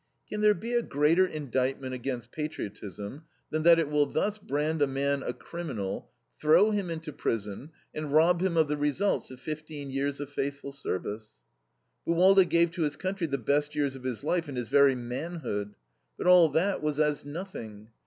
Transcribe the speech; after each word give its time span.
Can 0.29 0.41
there 0.41 0.55
be 0.55 0.73
a 0.73 0.81
greater 0.81 1.27
indictment 1.27 1.93
against 1.93 2.31
patriotism 2.31 3.25
than 3.51 3.61
that 3.61 3.77
it 3.77 3.87
will 3.87 4.07
thus 4.07 4.39
brand 4.39 4.81
a 4.81 4.87
man 4.87 5.21
a 5.21 5.31
criminal, 5.31 6.09
throw 6.39 6.71
him 6.71 6.89
into 6.89 7.13
prison, 7.13 7.69
and 7.93 8.11
rob 8.11 8.41
him 8.41 8.57
of 8.57 8.67
the 8.67 8.77
results 8.77 9.29
of 9.29 9.39
fifteen 9.39 9.91
years 9.91 10.19
of 10.19 10.31
faithful 10.31 10.71
service? 10.71 11.35
Buwalda 12.07 12.45
gave 12.49 12.71
to 12.71 12.81
his 12.81 12.95
country 12.95 13.27
the 13.27 13.37
best 13.37 13.75
years 13.75 13.95
of 13.95 14.03
his 14.03 14.23
life 14.23 14.47
and 14.47 14.57
his 14.57 14.69
very 14.69 14.95
manhood. 14.95 15.75
But 16.17 16.25
all 16.25 16.49
that 16.49 16.81
was 16.81 16.99
as 16.99 17.23
nothing. 17.23 17.89